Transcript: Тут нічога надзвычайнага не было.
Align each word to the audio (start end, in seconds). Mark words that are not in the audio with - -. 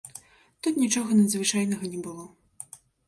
Тут 0.67 0.79
нічога 0.83 1.17
надзвычайнага 1.19 1.91
не 1.93 1.99
было. 2.09 2.23